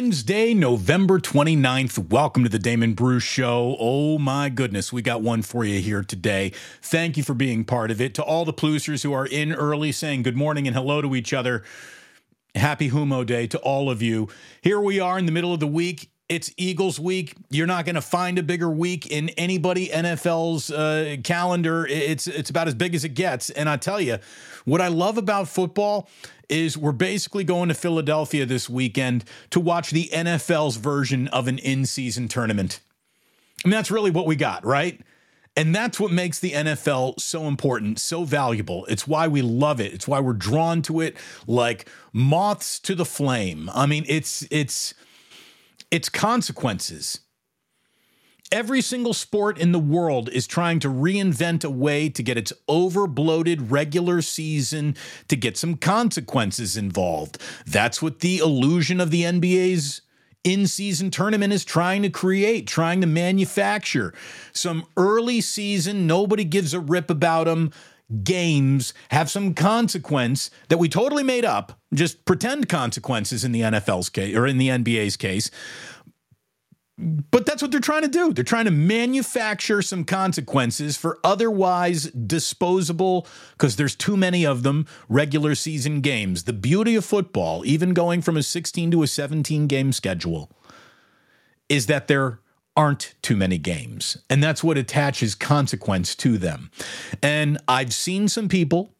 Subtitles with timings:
[0.00, 2.08] Wednesday, November 29th.
[2.08, 3.76] Welcome to the Damon Bruce Show.
[3.78, 6.52] Oh my goodness, we got one for you here today.
[6.80, 8.14] Thank you for being part of it.
[8.14, 11.34] To all the Plusers who are in early saying good morning and hello to each
[11.34, 11.64] other,
[12.54, 14.30] happy Humo Day to all of you.
[14.62, 16.10] Here we are in the middle of the week.
[16.30, 17.34] It's Eagles week.
[17.50, 21.86] You're not going to find a bigger week in anybody NFL's uh, calendar.
[21.86, 23.50] It's it's about as big as it gets.
[23.50, 24.16] And I tell you,
[24.64, 26.08] what I love about football
[26.48, 31.58] is we're basically going to Philadelphia this weekend to watch the NFL's version of an
[31.58, 32.80] in season tournament.
[33.64, 35.00] I mean, that's really what we got, right?
[35.56, 38.86] And that's what makes the NFL so important, so valuable.
[38.86, 39.92] It's why we love it.
[39.92, 43.68] It's why we're drawn to it like moths to the flame.
[43.74, 44.94] I mean, it's it's
[45.90, 47.20] it's consequences.
[48.52, 52.52] Every single sport in the world is trying to reinvent a way to get its
[52.68, 54.96] overbloated regular season
[55.28, 57.38] to get some consequences involved.
[57.64, 60.02] That's what the illusion of the NBA's
[60.42, 64.12] in season tournament is trying to create, trying to manufacture.
[64.52, 67.70] Some early season, nobody gives a rip about them
[68.24, 74.08] games have some consequence that we totally made up, just pretend consequences in the NFL's
[74.08, 75.50] case or in the NBA's case,
[77.30, 78.32] but that's what they're trying to do.
[78.32, 84.86] They're trying to manufacture some consequences for otherwise disposable, because there's too many of them,
[85.08, 86.44] regular season games.
[86.44, 90.50] The beauty of football, even going from a 16 to a 17 game schedule,
[91.68, 92.40] is that there
[92.76, 94.16] aren't too many games.
[94.28, 96.70] And that's what attaches consequence to them.
[97.22, 98.94] And I've seen some people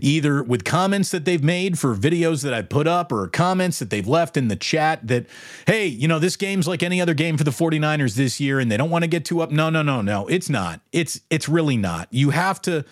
[0.00, 3.90] either with comments that they've made for videos that I put up or comments that
[3.90, 5.26] they've left in the chat that,
[5.66, 8.70] hey, you know, this game's like any other game for the 49ers this year and
[8.70, 9.50] they don't want to get too up.
[9.50, 10.26] No, no, no, no.
[10.26, 10.80] It's not.
[10.92, 12.08] It's it's really not.
[12.10, 12.84] You have to,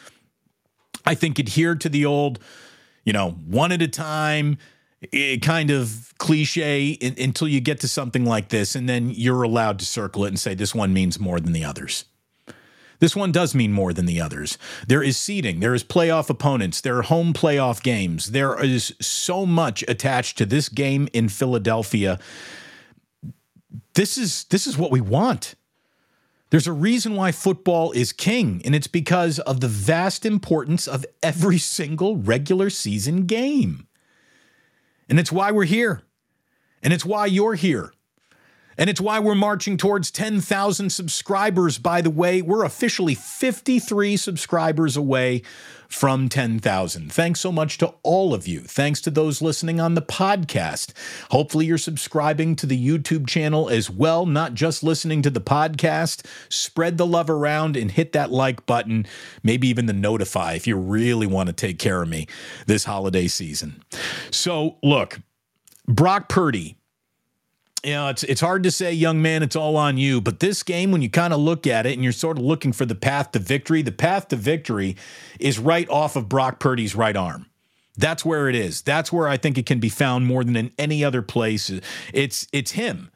[1.07, 2.39] I think, adhere to the old,
[3.05, 4.59] you know, one at a time
[5.13, 9.43] eh, kind of cliche in, until you get to something like this and then you're
[9.43, 12.05] allowed to circle it and say this one means more than the others.
[13.03, 14.57] This one does mean more than the others.
[14.87, 18.31] There is seeding, there is playoff opponents, there are home playoff games.
[18.31, 22.21] There is so much attached to this game in Philadelphia.
[23.95, 25.57] This is this is what we want.
[26.51, 31.05] There's a reason why football is king, and it's because of the vast importance of
[31.25, 33.89] every single regular season game.
[35.09, 36.03] And it's why we're here.
[36.85, 37.93] And it's why you're here.
[38.79, 41.79] And it's why we're marching towards 10,000 subscribers.
[41.79, 45.43] By the way, we're officially 53 subscribers away
[45.93, 47.13] from 10,000.
[47.13, 48.61] Thanks so much to all of you.
[48.61, 50.93] Thanks to those listening on the podcast.
[51.31, 56.25] Hopefully, you're subscribing to the YouTube channel as well, not just listening to the podcast.
[56.49, 59.07] Spread the love around and hit that like button,
[59.43, 62.27] maybe even the notify if you really want to take care of me
[62.67, 63.83] this holiday season.
[64.31, 65.21] So, look,
[65.87, 66.77] Brock Purdy
[67.85, 70.21] you know, it's it's hard to say, young man, it's all on you.
[70.21, 72.73] But this game, when you kind of look at it and you're sort of looking
[72.73, 74.97] for the path to victory, the path to victory
[75.41, 77.47] is right off of Brock Purdy's right arm.
[77.97, 78.83] That's where it is.
[78.83, 81.71] That's where I think it can be found more than in any other place.
[82.13, 83.11] It's it's him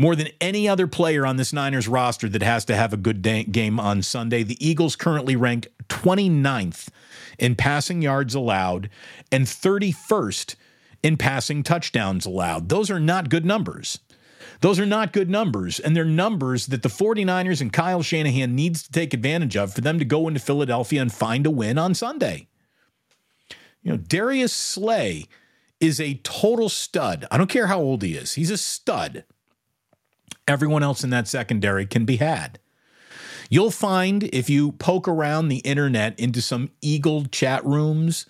[0.00, 3.20] more than any other player on this Niners roster that has to have a good
[3.20, 4.42] day, game on Sunday.
[4.42, 6.88] The Eagles currently rank 29th
[7.38, 8.88] in passing yards allowed
[9.30, 10.54] and 31st
[11.02, 12.70] in passing touchdowns allowed.
[12.70, 13.98] Those are not good numbers.
[14.60, 18.82] Those are not good numbers, and they're numbers that the 49ers and Kyle Shanahan needs
[18.82, 21.94] to take advantage of for them to go into Philadelphia and find a win on
[21.94, 22.48] Sunday.
[23.82, 25.26] You know, Darius Slay
[25.80, 27.26] is a total stud.
[27.30, 28.34] I don't care how old he is.
[28.34, 29.24] He's a stud.
[30.46, 32.58] Everyone else in that secondary can be had.
[33.48, 38.26] You'll find if you poke around the internet into some Eagle chat rooms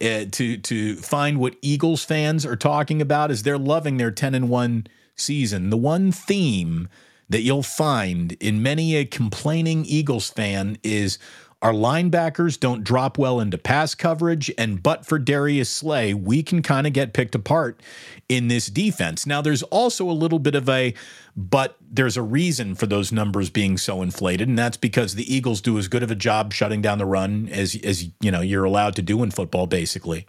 [0.00, 4.34] uh, to to find what Eagles fans are talking about is they're loving their 10
[4.34, 4.86] and 1
[5.20, 6.88] season, the one theme
[7.28, 11.18] that you'll find in many a complaining Eagles fan is
[11.60, 16.62] our linebackers don't drop well into pass coverage, and but for Darius Slay, we can
[16.62, 17.82] kind of get picked apart
[18.28, 19.26] in this defense.
[19.26, 20.94] Now, there's also a little bit of a,
[21.36, 25.60] but there's a reason for those numbers being so inflated, and that's because the Eagles
[25.60, 28.64] do as good of a job shutting down the run as as you know you're
[28.64, 29.66] allowed to do in football.
[29.66, 30.26] Basically,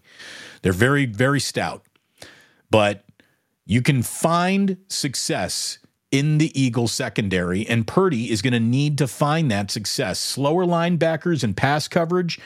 [0.64, 1.84] they're very very stout,
[2.72, 3.04] but
[3.70, 5.78] you can find success
[6.12, 10.20] in the Eagles secondary, and Purdy is going to need to find that success.
[10.20, 12.40] Slower linebackers and pass coverage.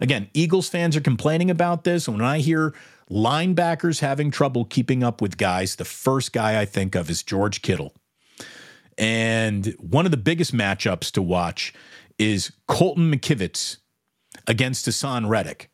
[0.00, 2.08] Again, Eagles fans are complaining about this.
[2.08, 2.74] And when I hear
[3.10, 7.60] linebackers having trouble keeping up with guys, the first guy I think of is George
[7.60, 7.92] Kittle.
[8.96, 11.74] And one of the biggest matchups to watch
[12.18, 13.76] is Colton McKivitz
[14.46, 15.70] against Haason Reddick.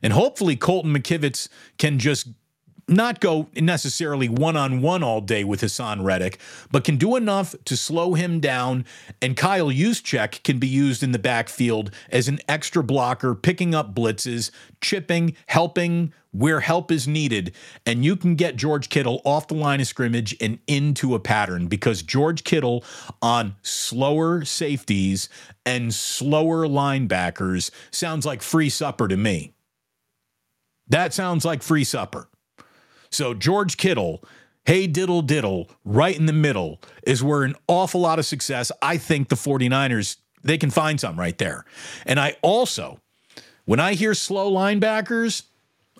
[0.00, 2.28] And hopefully, Colton McKivitz can just
[2.88, 6.38] not go necessarily one on one all day with Haason Reddick,
[6.70, 8.84] but can do enough to slow him down.
[9.20, 13.94] And Kyle Juszczyk can be used in the backfield as an extra blocker, picking up
[13.94, 14.50] blitzes,
[14.80, 17.52] chipping, helping where help is needed.
[17.86, 21.68] And you can get George Kittle off the line of scrimmage and into a pattern
[21.68, 22.84] because George Kittle
[23.22, 25.28] on slower safeties
[25.64, 29.54] and slower linebackers sounds like free supper to me.
[30.88, 32.28] That sounds like free supper.
[33.10, 34.22] So George Kittle,
[34.66, 38.70] hey diddle diddle, right in the middle is where an awful lot of success.
[38.82, 41.64] I think the 49ers, they can find some right there.
[42.06, 43.00] And I also,
[43.64, 45.42] when I hear slow linebackers,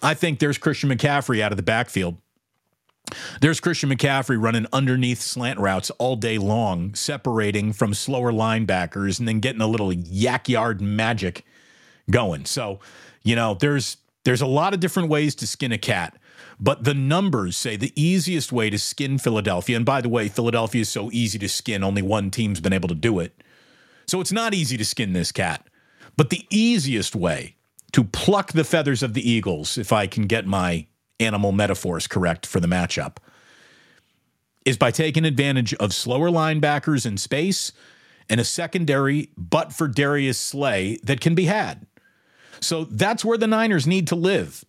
[0.02, 2.16] I think there's Christian McCaffrey out of the backfield.
[3.40, 9.26] There's Christian McCaffrey running underneath slant routes all day long, separating from slower linebackers and
[9.26, 11.44] then getting a little YAC yard magic
[12.10, 12.44] going.
[12.44, 12.80] So,
[13.22, 16.16] you know, there's there's a lot of different ways to skin a cat.
[16.60, 20.80] But the numbers say the easiest way to skin Philadelphia, and by the way, Philadelphia
[20.80, 23.42] is so easy to skin, only one team's been able to do it.
[24.06, 25.66] So it's not easy to skin this cat.
[26.16, 27.54] But the easiest way
[27.92, 30.86] to pluck the feathers of the Eagles, if I can get my
[31.20, 33.18] animal metaphors correct for the matchup,
[34.64, 37.72] is by taking advantage of slower linebackers in space
[38.28, 41.86] and a secondary, but for Darius Slay, that can be had.
[42.60, 44.64] So that's where the Niners need to live.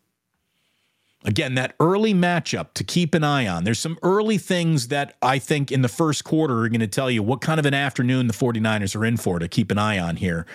[1.25, 3.65] Again, that early matchup to keep an eye on.
[3.65, 7.11] There's some early things that I think in the first quarter are going to tell
[7.11, 9.99] you what kind of an afternoon the 49ers are in for to keep an eye
[9.99, 10.45] on here.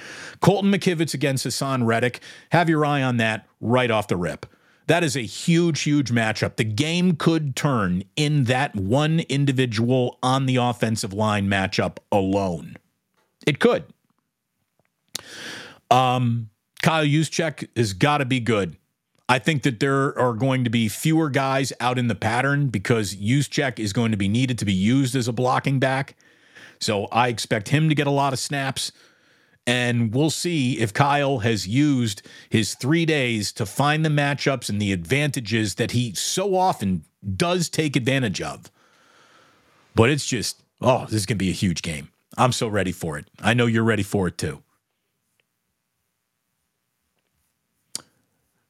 [0.41, 2.21] Colton McKivitz against Haason Reddick.
[2.51, 4.47] Have your eye on that right off the rip.
[4.87, 6.57] That is a huge, huge matchup.
[6.57, 12.77] The game could turn in that one individual on the offensive line matchup alone.
[13.47, 13.85] It could.
[15.91, 16.49] Um,
[16.83, 18.77] Kyle Juszczyk has got to be good.
[19.29, 23.15] I think that there are going to be fewer guys out in the pattern because
[23.15, 26.17] Juszczyk is going to be needed to be used as a blocking back.
[26.79, 28.93] So I expect him to get a lot of snaps.
[29.67, 34.81] And we'll see if Kyle has used his three days to find the matchups and
[34.81, 37.05] the advantages that he so often
[37.37, 38.71] does take advantage of.
[39.95, 42.11] But it's just, oh, this is going to be a huge game.
[42.37, 43.27] I'm so ready for it.
[43.41, 44.64] I know you're ready for it too.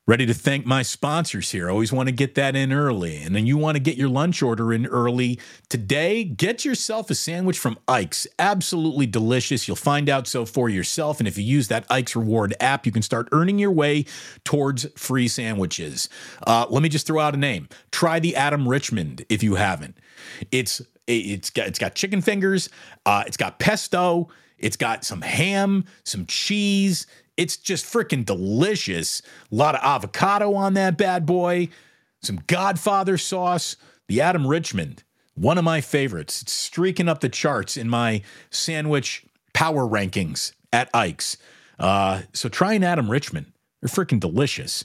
[0.07, 1.71] Ready to thank my sponsors here.
[1.71, 3.23] Always want to get that in early.
[3.23, 5.41] And then you want to get your lunch order in early.
[5.71, 8.27] Today, get yourself a sandwich from Ike's.
[8.39, 9.67] Absolutely delicious.
[9.67, 11.21] You'll find out so for yourself.
[11.21, 14.05] And if you use that Ike's Reward app, you can start earning your way
[14.45, 16.11] towards free sandwiches.
[16.47, 17.67] Uh, let me just throw out a name.
[17.91, 19.97] Try the Adam Richman if you haven't.
[20.51, 22.69] It's it's got it's got chicken fingers,
[23.07, 24.29] uh, it's got pesto,
[24.59, 29.23] it's got some ham, some cheese, it's just freaking delicious.
[29.51, 31.69] A lot of avocado on that bad boy,
[32.23, 33.77] some Godfather sauce.
[34.07, 34.99] The Adam Richman,
[35.35, 36.43] one of my favorites.
[36.43, 38.21] It's streaking up the charts in my
[38.51, 41.39] sandwich power rankings at Ike's.
[41.79, 43.53] Uh, so try an Adam Richman.
[43.81, 44.85] They're freaking delicious.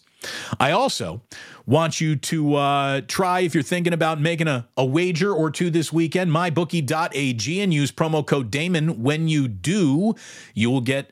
[0.59, 1.21] I also
[1.65, 5.69] want you to uh, try, if you're thinking about making a, a wager or two
[5.69, 9.01] this weekend, mybookie.ag and use promo code Damon.
[9.01, 10.15] When you do,
[10.53, 11.11] you will get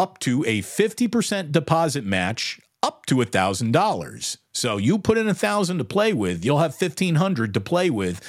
[0.00, 4.36] up to a 50% deposit match up to $1,000.
[4.54, 8.22] So you put in a 1000 to play with, you'll have 1500 to play with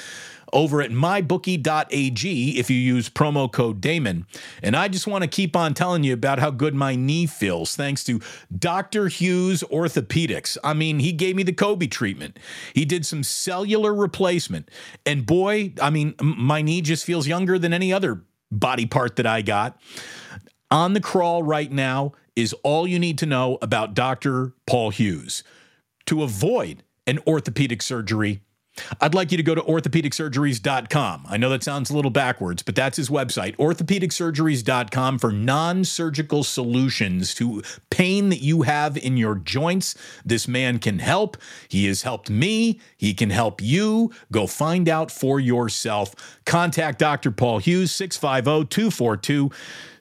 [0.52, 4.26] over at mybookie.ag if you use promo code Damon.
[4.62, 7.74] And I just want to keep on telling you about how good my knee feels
[7.74, 8.20] thanks to
[8.54, 9.08] Dr.
[9.08, 10.58] Hughes Orthopedics.
[10.62, 12.38] I mean, he gave me the Kobe treatment.
[12.74, 14.70] He did some cellular replacement.
[15.06, 19.26] And boy, I mean, my knee just feels younger than any other body part that
[19.26, 19.80] I got.
[20.72, 24.54] On the crawl right now is all you need to know about Dr.
[24.66, 25.44] Paul Hughes.
[26.06, 28.40] To avoid an orthopedic surgery,
[29.00, 31.26] I'd like you to go to orthopedicsurgeries.com.
[31.28, 36.42] I know that sounds a little backwards, but that's his website, orthopedicsurgeries.com for non surgical
[36.42, 39.94] solutions to pain that you have in your joints.
[40.24, 41.36] This man can help.
[41.68, 42.80] He has helped me.
[42.96, 44.10] He can help you.
[44.30, 46.38] Go find out for yourself.
[46.46, 47.30] Contact Dr.
[47.30, 49.50] Paul Hughes, 650 242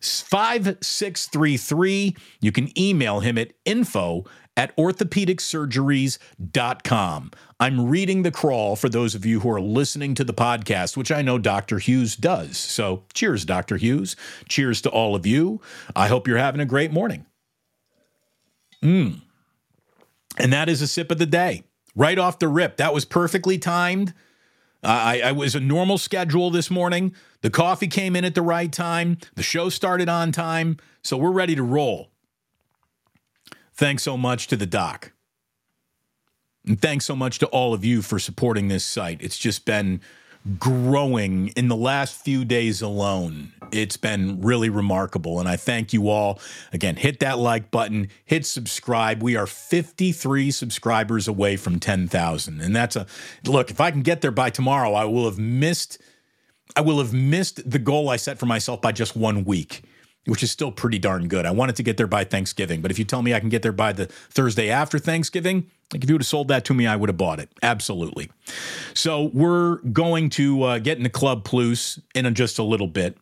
[0.01, 2.15] 5633.
[2.39, 4.25] You can email him at info
[4.57, 7.31] at orthopedicsurgeries.com.
[7.59, 11.11] I'm reading the crawl for those of you who are listening to the podcast, which
[11.11, 11.79] I know Dr.
[11.79, 12.57] Hughes does.
[12.57, 13.77] So cheers, Dr.
[13.77, 14.15] Hughes.
[14.49, 15.61] Cheers to all of you.
[15.95, 17.25] I hope you're having a great morning.
[18.83, 19.21] Mm.
[20.37, 21.63] And that is a sip of the day,
[21.95, 22.77] right off the rip.
[22.77, 24.13] That was perfectly timed.
[24.83, 27.13] I, I was a normal schedule this morning.
[27.41, 29.19] The coffee came in at the right time.
[29.35, 30.77] The show started on time.
[31.03, 32.09] So we're ready to roll.
[33.81, 35.11] Thanks so much to the doc.
[36.67, 39.19] And thanks so much to all of you for supporting this site.
[39.23, 40.01] It's just been
[40.59, 43.53] growing in the last few days alone.
[43.71, 45.39] It's been really remarkable.
[45.39, 46.39] And I thank you all.
[46.71, 49.23] Again, hit that like button, hit subscribe.
[49.23, 52.61] We are 53 subscribers away from 10,000.
[52.61, 53.07] And that's a
[53.47, 55.97] look, if I can get there by tomorrow, I will have missed.
[56.75, 59.81] I will have missed the goal I set for myself by just one week
[60.25, 61.45] which is still pretty darn good.
[61.45, 63.63] I wanted to get there by Thanksgiving, but if you tell me I can get
[63.63, 66.85] there by the Thursday after Thanksgiving, like if you would have sold that to me,
[66.85, 67.49] I would have bought it.
[67.63, 68.29] Absolutely.
[68.93, 73.17] So we're going to uh, get into Club Plus in just a little bit.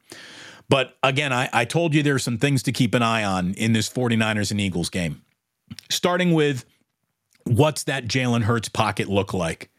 [0.68, 3.74] But again, I, I told you there's some things to keep an eye on in
[3.74, 5.24] this 49ers and Eagles game.
[5.90, 6.66] Starting with
[7.46, 9.72] what's that Jalen Hurts pocket look like?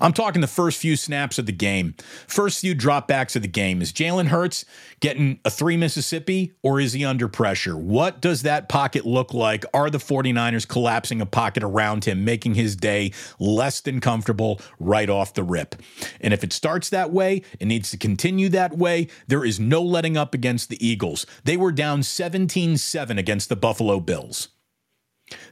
[0.00, 1.94] I'm talking the first few snaps of the game,
[2.26, 3.80] first few dropbacks of the game.
[3.80, 4.64] Is Jalen Hurts
[5.00, 7.76] getting a three Mississippi or is he under pressure?
[7.76, 9.64] What does that pocket look like?
[9.72, 15.10] Are the 49ers collapsing a pocket around him, making his day less than comfortable right
[15.10, 15.76] off the rip?
[16.20, 19.08] And if it starts that way, it needs to continue that way.
[19.26, 21.26] There is no letting up against the Eagles.
[21.44, 24.48] They were down 17 7 against the Buffalo Bills.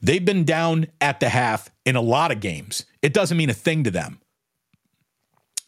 [0.01, 2.85] They've been down at the half in a lot of games.
[3.01, 4.21] It doesn't mean a thing to them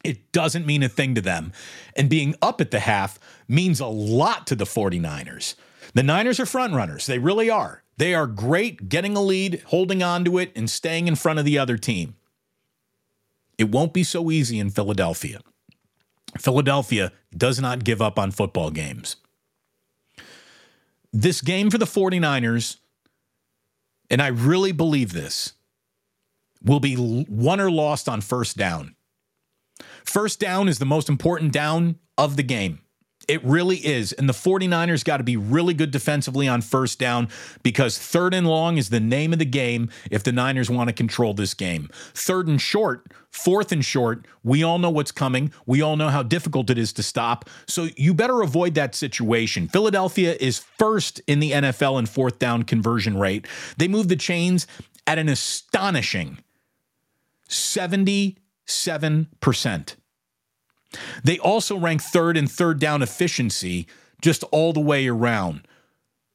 [0.05, 1.53] it doesn't mean a thing to them.
[1.97, 3.19] And being up at the half
[3.49, 5.55] means a lot to the 49ers.
[5.95, 7.07] The Niners are front runners.
[7.07, 7.83] They really are.
[7.97, 11.45] They are great getting a lead, holding on to it, and staying in front of
[11.45, 12.17] the other team.
[13.57, 15.41] It won't be so easy in Philadelphia.
[16.39, 19.17] Philadelphia does not give up on football games.
[21.13, 22.79] This game for the 49ers,
[24.11, 25.53] and I really believe this,
[26.61, 28.97] will be won or lost on first down.
[30.05, 32.81] First down is the most important down of the game.
[33.29, 34.13] It really is.
[34.13, 37.29] And the 49ers got to be really good defensively on first down
[37.63, 40.93] because third and long is the name of the game if the Niners want to
[40.93, 41.89] control this game.
[42.13, 45.53] Third and short, fourth and short, we all know what's coming.
[45.67, 47.49] We all know how difficult it is to stop.
[47.67, 49.69] So you better avoid that situation.
[49.69, 53.47] Philadelphia is first in the NFL in fourth down conversion rate.
[53.79, 54.67] They move the chains
[55.07, 56.39] at an astonishing
[57.49, 59.97] 70 7%.
[61.23, 63.87] They also rank third in third down efficiency
[64.21, 65.67] just all the way around.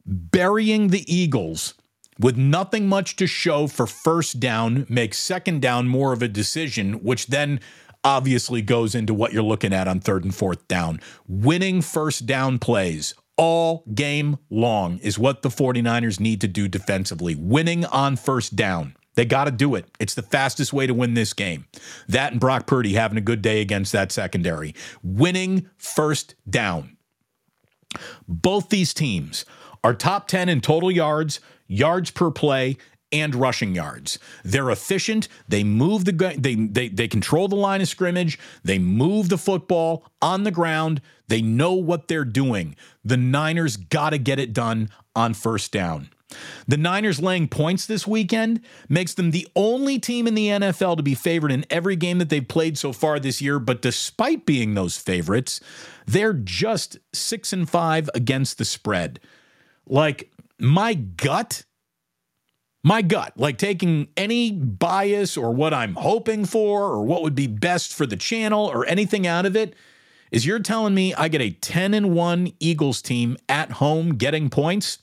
[0.06, 1.76] Burying the Eagles
[2.20, 7.04] with nothing much to show for first down makes second down more of a decision,
[7.04, 7.60] which then
[8.04, 11.00] obviously goes into what you're looking at on third and fourth down.
[11.28, 17.36] Winning first down plays all game long is what the 49ers need to do defensively.
[17.36, 18.96] Winning on first down.
[19.16, 19.86] They got to do it.
[20.00, 21.66] It's the fastest way to win this game.
[22.08, 24.74] That and Brock Purdy having a good day against that secondary.
[25.04, 26.98] Winning first down.
[28.28, 29.46] Both these teams
[29.84, 32.78] are top 10 in total yards, yards per play,
[33.12, 34.20] and rushing yards.
[34.44, 35.28] They're efficient.
[35.48, 38.38] They move the they they they control the line of scrimmage.
[38.64, 41.02] They move the football on the ground.
[41.28, 42.76] They know what they're doing.
[43.04, 46.10] The Niners got to get it done on first down.
[46.68, 51.04] The Niners laying points this weekend makes them the only team in the NFL to
[51.04, 53.60] be favored in every game that they've played so far this year.
[53.60, 55.60] But despite being those favorites,
[56.06, 59.20] they're just six and five against the spread.
[59.88, 61.64] Like, my gut,
[62.84, 67.48] my gut, like taking any bias or what I'm hoping for or what would be
[67.48, 69.76] best for the channel or anything out of it,
[70.32, 74.50] is you're telling me I get a 10 and 1 Eagles team at home getting
[74.50, 75.00] points?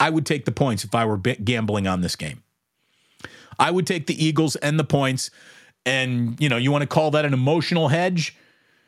[0.00, 2.42] I would take the points if I were gambling on this game.
[3.58, 5.30] I would take the Eagles and the points.
[5.84, 8.36] And, you know, you want to call that an emotional hedge?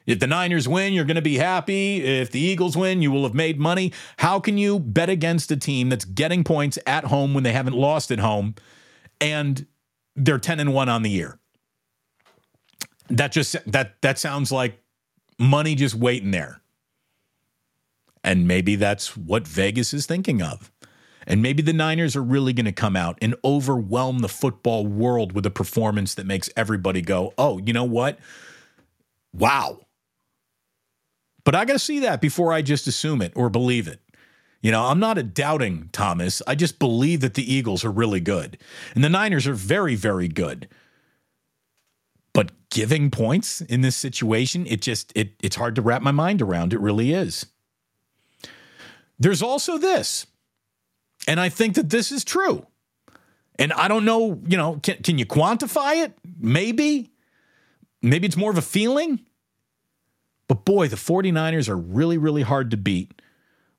[0.06, 2.02] If the Niners win, you're going to be happy.
[2.04, 3.92] If the Eagles win, you will have made money.
[4.18, 7.74] How can you bet against a team that's getting points at home when they haven't
[7.74, 8.54] lost at home
[9.20, 9.66] and
[10.16, 11.38] they're 10 and 1 on the year?
[13.08, 14.80] That just that that sounds like
[15.38, 16.60] money just waiting there.
[18.22, 20.70] And maybe that's what Vegas is thinking of.
[21.26, 25.32] And maybe the Niners are really going to come out and overwhelm the football world
[25.32, 28.18] with a performance that makes everybody go, oh, you know what?
[29.32, 29.80] Wow.
[31.44, 34.00] But I got to see that before I just assume it or believe it.
[34.62, 36.42] You know, I'm not a doubting Thomas.
[36.46, 38.58] I just believe that the Eagles are really good.
[38.94, 40.68] And the Niners are very, very good.
[42.32, 46.42] But giving points in this situation, it just it it's hard to wrap my mind
[46.42, 46.72] around.
[46.72, 47.46] It really is.
[49.18, 50.26] There's also this.
[51.30, 52.66] And I think that this is true.
[53.56, 56.12] And I don't know, you know, can, can you quantify it?
[56.40, 57.12] Maybe.
[58.02, 59.20] Maybe it's more of a feeling.
[60.48, 63.22] But boy, the 49ers are really, really hard to beat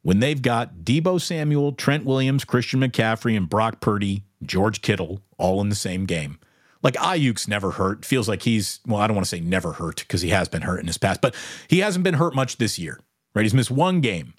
[0.02, 5.60] when they've got Deebo Samuel, Trent Williams, Christian McCaffrey, and Brock Purdy, George Kittle all
[5.60, 6.40] in the same game.
[6.82, 8.06] Like Aiyuk's never hurt.
[8.06, 10.62] Feels like he's, well, I don't want to say never hurt because he has been
[10.62, 11.36] hurt in his past, but
[11.68, 13.02] he hasn't been hurt much this year,
[13.36, 13.44] right?
[13.44, 14.36] He's missed one game.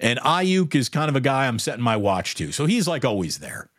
[0.00, 2.50] And Aiyuk is kind of a guy I'm setting my watch to.
[2.52, 3.70] So he's like always there.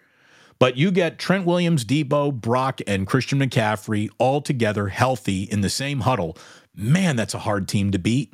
[0.59, 5.71] But you get Trent Williams, Deebo, Brock, and Christian McCaffrey all together healthy in the
[5.71, 6.37] same huddle.
[6.75, 8.33] Man, that's a hard team to beat.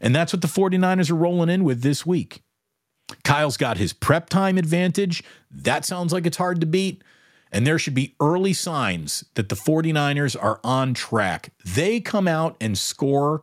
[0.00, 2.42] And that's what the 49ers are rolling in with this week.
[3.22, 5.22] Kyle's got his prep time advantage.
[5.48, 7.04] That sounds like it's hard to beat.
[7.52, 11.52] And there should be early signs that the 49ers are on track.
[11.64, 13.42] They come out and score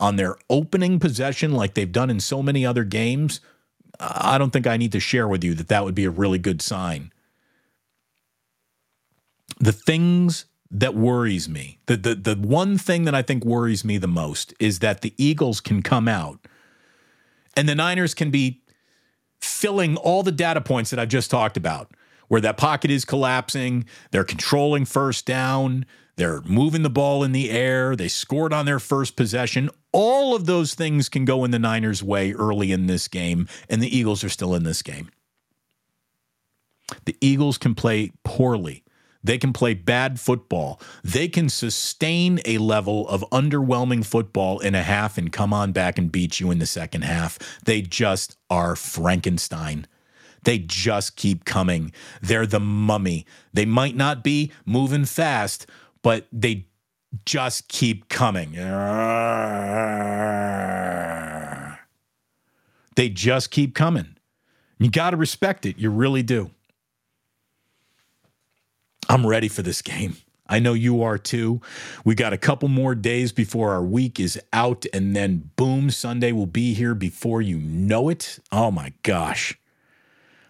[0.00, 3.40] on their opening possession like they've done in so many other games.
[3.98, 6.38] I don't think I need to share with you that that would be a really
[6.38, 7.12] good sign.
[9.58, 13.98] The things that worries me, the, the, the one thing that I think worries me
[13.98, 16.46] the most is that the Eagles can come out
[17.56, 18.62] and the Niners can be
[19.40, 21.90] filling all the data points that I've just talked about,
[22.28, 25.86] where that pocket is collapsing, they're controlling first down,
[26.16, 29.70] they're moving the ball in the air, they scored on their first possession.
[29.92, 33.82] All of those things can go in the Niners' way early in this game, and
[33.82, 35.10] the Eagles are still in this game.
[37.04, 38.84] The Eagles can play poorly.
[39.22, 40.80] They can play bad football.
[41.02, 45.98] They can sustain a level of underwhelming football in a half and come on back
[45.98, 47.38] and beat you in the second half.
[47.64, 49.86] They just are Frankenstein.
[50.44, 51.92] They just keep coming.
[52.22, 53.26] They're the mummy.
[53.52, 55.66] They might not be moving fast,
[56.02, 56.68] but they
[57.24, 58.52] just keep coming.
[62.96, 64.16] They just keep coming.
[64.78, 65.78] You got to respect it.
[65.78, 66.50] You really do.
[69.08, 70.16] I'm ready for this game.
[70.48, 71.60] I know you are too.
[72.04, 76.32] We got a couple more days before our week is out, and then boom, Sunday
[76.32, 78.38] will be here before you know it.
[78.50, 79.58] Oh my gosh.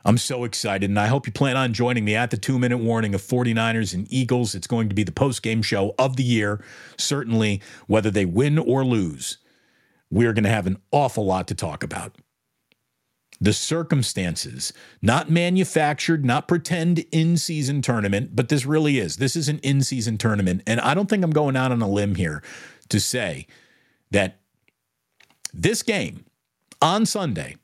[0.04, 2.78] I'm so excited, and I hope you plan on joining me at the two minute
[2.78, 4.54] warning of 49ers and Eagles.
[4.54, 6.64] It's going to be the post game show of the year.
[6.96, 9.38] Certainly, whether they win or lose,
[10.10, 12.16] we're going to have an awful lot to talk about
[13.40, 19.16] the circumstances, not manufactured, not pretend in season tournament, but this really is.
[19.18, 20.62] This is an in season tournament.
[20.66, 22.42] And I don't think I'm going out on a limb here
[22.88, 23.46] to say
[24.10, 24.40] that
[25.54, 26.24] this game
[26.82, 27.56] on Sunday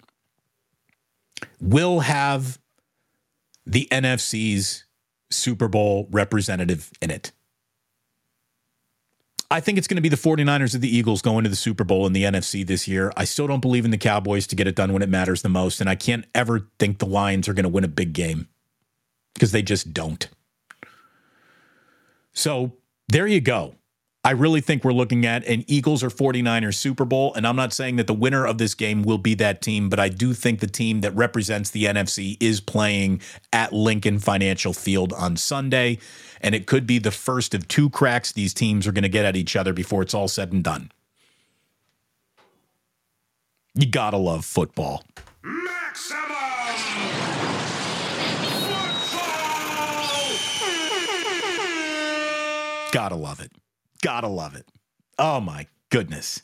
[1.60, 2.58] will have
[3.66, 4.84] the NFC's
[5.30, 7.32] Super Bowl representative in it.
[9.50, 11.84] I think it's going to be the 49ers of the Eagles going to the Super
[11.84, 13.12] Bowl in the NFC this year.
[13.16, 15.48] I still don't believe in the Cowboys to get it done when it matters the
[15.48, 15.80] most.
[15.80, 18.48] And I can't ever think the Lions are going to win a big game
[19.34, 20.28] because they just don't.
[22.32, 22.72] So
[23.08, 23.76] there you go.
[24.26, 27.34] I really think we're looking at an Eagles or 49ers Super Bowl.
[27.34, 30.00] And I'm not saying that the winner of this game will be that team, but
[30.00, 33.20] I do think the team that represents the NFC is playing
[33.52, 35.98] at Lincoln Financial Field on Sunday.
[36.40, 39.26] And it could be the first of two cracks these teams are going to get
[39.26, 40.90] at each other before it's all said and done.
[43.74, 45.04] You got to love football.
[45.42, 46.34] Maximum!
[52.94, 53.50] Gotta love it.
[54.04, 54.66] Gotta love it.
[55.18, 56.42] Oh my goodness.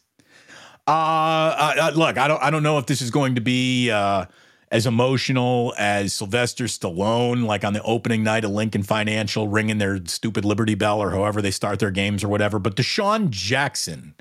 [0.87, 4.25] Uh, look, I don't, I don't know if this is going to be uh,
[4.71, 10.01] as emotional as Sylvester Stallone, like on the opening night of Lincoln Financial, ringing their
[10.07, 12.59] stupid Liberty Bell or however they start their games or whatever.
[12.59, 14.15] But DeSean Jackson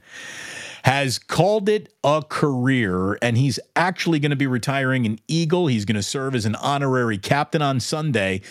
[0.84, 5.68] has called it a career, and he's actually going to be retiring an Eagle.
[5.68, 8.42] He's going to serve as an honorary captain on Sunday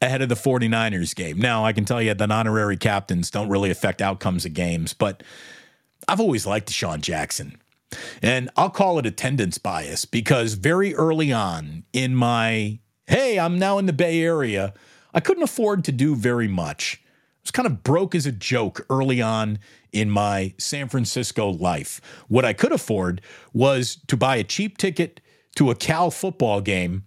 [0.00, 1.38] ahead of the 49ers game.
[1.38, 5.22] Now, I can tell you that honorary captains don't really affect outcomes of games, but
[6.06, 7.60] I've always liked DeSean Jackson.
[8.22, 13.78] And I'll call it attendance bias because very early on in my, hey, I'm now
[13.78, 14.74] in the Bay Area,
[15.14, 17.02] I couldn't afford to do very much.
[17.48, 19.58] Was kind of broke as a joke early on
[19.90, 21.98] in my San Francisco life.
[22.28, 23.22] What I could afford
[23.54, 25.22] was to buy a cheap ticket
[25.56, 27.04] to a Cal football game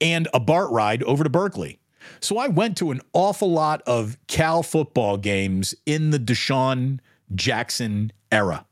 [0.00, 1.78] and a BART ride over to Berkeley.
[2.20, 7.00] So I went to an awful lot of Cal football games in the DeSean
[7.34, 8.64] Jackson era.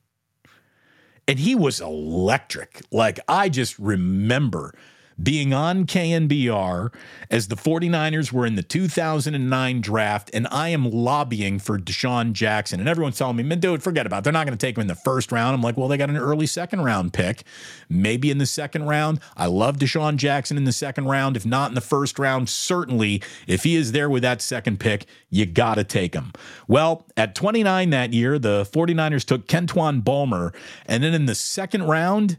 [1.29, 2.81] And he was electric.
[2.91, 4.75] Like I just remember
[5.23, 6.93] being on KNBR
[7.31, 12.81] as the 49ers were in the 2009 draft, and I am lobbying for DeSean Jackson.
[12.81, 14.25] And everyone's telling me, dude, forget about it.
[14.25, 15.55] They're not going to take him in the first round.
[15.55, 17.45] I'm like, well, they got an early second round pick.
[17.89, 19.21] Maybe in the second round.
[19.37, 21.37] I love DeSean Jackson in the second round.
[21.37, 25.07] If not in the first round, certainly if he is there with that second pick,
[25.29, 26.33] you got to take him.
[26.67, 30.53] Well, at 29 that year, the 49ers took Kentwan Balmer.
[30.87, 32.39] And then in the second round,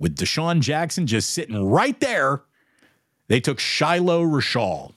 [0.00, 2.42] with DeSean Jackson just sitting right there,
[3.28, 4.94] they took Chilo Rachal.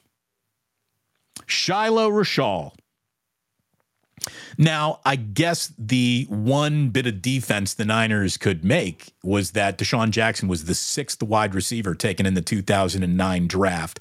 [1.46, 2.74] Chilo Rachal
[4.56, 10.10] Now, I guess the one bit of defense the Niners could make was that DeSean
[10.10, 14.00] Jackson was the sixth wide receiver taken in the 2009 draft.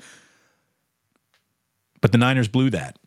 [2.02, 2.98] But the Niners blew that.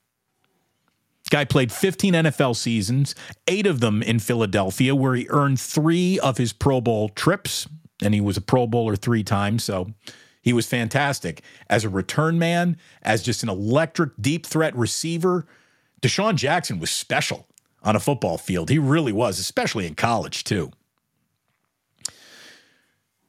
[1.31, 3.15] Guy played 15 NFL seasons,
[3.49, 7.67] eight of them in Philadelphia, where he earned three of his Pro Bowl trips,
[8.03, 9.65] and he was a Pro Bowler three times.
[9.65, 9.89] So
[10.43, 15.47] he was fantastic as a return man, as just an electric deep threat receiver.
[16.03, 17.49] DeSean Jackson was special
[17.83, 18.71] on a football field.
[18.71, 20.71] He really was, especially in college, too.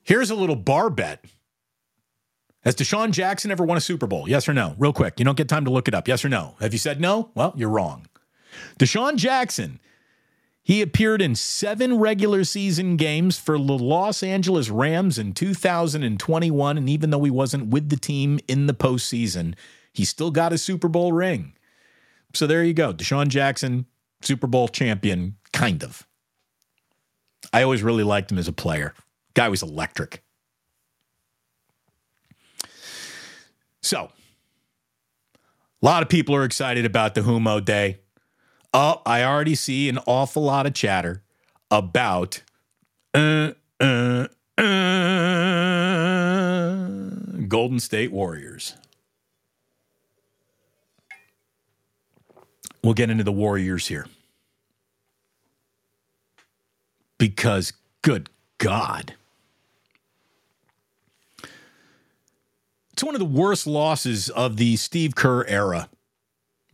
[0.04, 1.26] Here's a little bar bet.
[2.64, 4.28] Has DeSean Jackson ever won a Super Bowl?
[4.28, 4.76] Yes or no?
[4.78, 5.20] Real quick.
[5.20, 6.08] You don't get time to look it up.
[6.08, 6.56] Yes or no?
[6.60, 7.32] Have you said no?
[7.34, 8.08] Well, you're wrong.
[8.80, 9.80] DeSean Jackson,
[10.68, 16.78] he appeared in seven regular season games for the Los Angeles Rams in 2021.
[16.78, 19.56] And even though he wasn't with the team in the postseason,
[19.94, 21.54] he still got a Super Bowl ring.
[22.34, 22.92] So there you go.
[22.92, 23.86] DeSean Jackson,
[24.22, 26.06] Super Bowl champion, kind of.
[27.54, 28.94] I always really liked him as a player.
[29.36, 30.22] Guy was electric.
[33.82, 34.12] So,
[35.82, 38.00] a lot of people are excited about the Humo Day.
[38.80, 41.24] Oh, I already see an awful lot of chatter
[41.72, 42.44] about
[43.12, 44.64] uh, uh, uh,
[47.48, 48.76] Golden State Warriors.
[52.84, 54.06] We'll get into the Warriors here.
[57.18, 59.16] Because, good God.
[62.94, 65.90] It's one of the worst losses of the Steve Kerr era.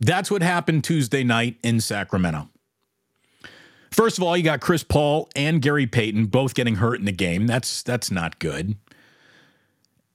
[0.04, 2.50] That's what happened Tuesday night in Sacramento.
[3.90, 7.12] First of all, you got Chris Paul and Gary Payton both getting hurt in the
[7.12, 7.46] game.
[7.46, 8.76] That's that's not good.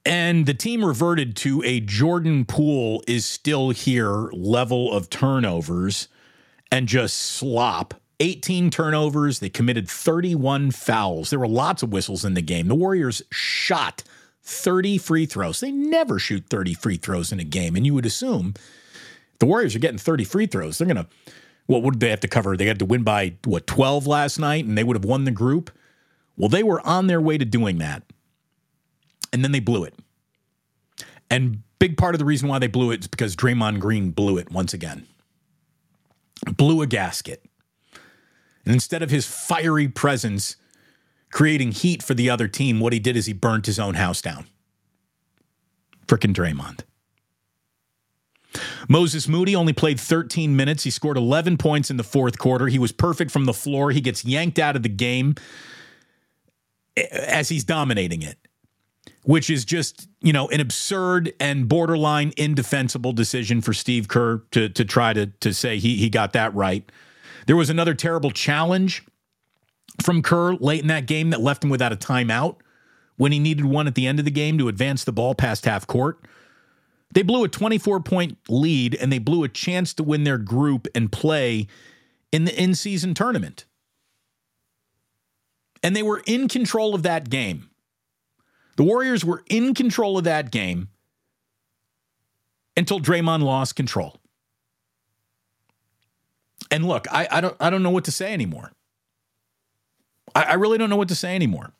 [0.05, 6.07] And the team reverted to a Jordan Poole is still here level of turnovers
[6.71, 7.95] and just slop.
[8.19, 9.39] 18 turnovers.
[9.39, 11.31] They committed 31 fouls.
[11.31, 12.67] There were lots of whistles in the game.
[12.67, 14.03] The Warriors shot
[14.43, 15.61] 30 free throws.
[15.61, 17.75] They never shoot 30 free throws in a game.
[17.75, 18.53] And you would assume
[19.39, 20.77] the Warriors are getting 30 free throws.
[20.77, 21.07] They're going to,
[21.65, 22.55] what would they have to cover?
[22.55, 25.31] They had to win by, what, 12 last night and they would have won the
[25.31, 25.71] group?
[26.37, 28.03] Well, they were on their way to doing that.
[29.31, 29.93] And then they blew it.
[31.29, 34.37] And big part of the reason why they blew it is because Draymond Green blew
[34.37, 35.05] it once again.
[36.57, 37.43] Blew a gasket.
[38.65, 40.55] And instead of his fiery presence,
[41.31, 44.21] creating heat for the other team, what he did is he burnt his own house
[44.21, 44.47] down.
[46.07, 46.81] Frickin' Draymond.
[48.87, 50.83] Moses Moody only played 13 minutes.
[50.83, 52.67] He scored 11 points in the fourth quarter.
[52.67, 53.91] He was perfect from the floor.
[53.91, 55.35] He gets yanked out of the game
[57.11, 58.37] as he's dominating it,
[59.23, 64.69] which is just, you know, an absurd and borderline indefensible decision for Steve Kerr to,
[64.69, 66.89] to try to, to say he, he got that right.
[67.45, 69.03] There was another terrible challenge
[70.01, 72.57] from Kerr late in that game that left him without a timeout
[73.17, 75.65] when he needed one at the end of the game to advance the ball past
[75.65, 76.19] half court.
[77.13, 80.87] They blew a 24 point lead and they blew a chance to win their group
[80.93, 81.67] and play
[82.31, 83.65] in the in season tournament.
[85.81, 87.69] And they were in control of that game.
[88.75, 90.89] The Warriors were in control of that game
[92.77, 94.17] until Draymond lost control.
[96.71, 98.71] And look, I, I don't I don't know what to say anymore.
[100.35, 101.73] I, I really don't know what to say anymore.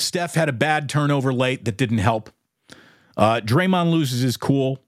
[0.00, 2.30] Steph had a bad turnover late that didn't help.
[3.16, 4.82] Uh, Draymond loses his cool.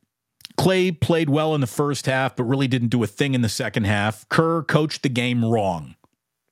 [0.57, 3.49] Clay played well in the first half, but really didn't do a thing in the
[3.49, 4.29] second half.
[4.29, 5.97] Kerr coached the game wrong.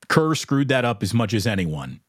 [0.09, 2.01] Kerr screwed that up as much as anyone.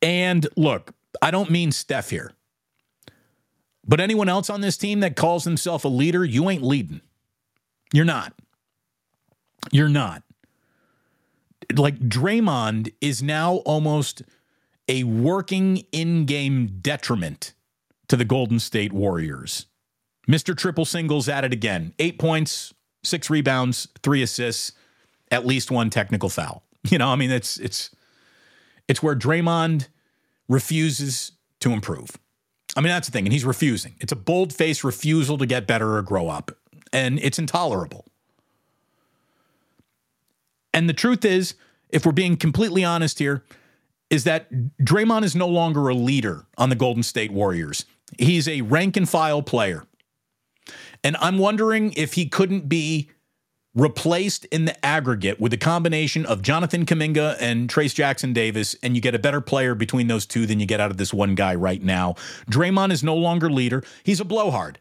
[0.00, 2.32] And look, I don't mean Steph here,
[3.86, 7.00] but anyone else on this team that calls himself a leader, you ain't leading.
[7.92, 8.34] You're not.
[9.72, 10.22] You're not
[11.78, 14.22] like Draymond is now almost
[14.88, 17.54] a working in-game detriment
[18.08, 19.66] to the Golden State Warriors.
[20.28, 20.56] Mr.
[20.56, 21.94] Triple Singles at it again.
[21.98, 24.72] 8 points, 6 rebounds, 3 assists,
[25.30, 26.62] at least one technical foul.
[26.90, 27.88] You know, I mean it's it's
[28.88, 29.88] it's where Draymond
[30.50, 32.10] refuses to improve.
[32.76, 33.94] I mean that's the thing and he's refusing.
[34.00, 36.50] It's a bold-faced refusal to get better or grow up
[36.92, 38.04] and it's intolerable.
[40.74, 41.54] And the truth is,
[41.88, 43.44] if we're being completely honest here,
[44.10, 47.84] is that Draymond is no longer a leader on the Golden State Warriors.
[48.18, 49.86] He's a rank and file player.
[51.02, 53.10] And I'm wondering if he couldn't be
[53.74, 59.02] replaced in the aggregate with a combination of Jonathan Kuminga and Trayce Jackson-Davis, and you
[59.02, 61.54] get a better player between those two than you get out of this one guy
[61.56, 62.14] right now.
[62.48, 63.82] Draymond is no longer leader.
[64.04, 64.78] He's a blowhard.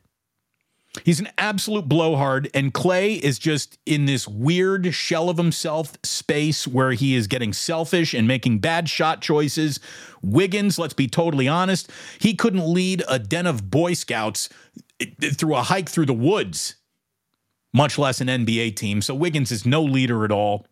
[1.03, 6.67] He's an absolute blowhard, and Clay is just in this weird shell of himself space
[6.67, 9.79] where he is getting selfish and making bad shot choices.
[10.21, 14.49] Wiggins, let's be totally honest, he couldn't lead a den of Boy Scouts
[14.99, 16.75] eh, eh, through a hike through the woods,
[17.73, 19.01] much less an NBA team.
[19.01, 20.67] So Wiggins is no leader at all.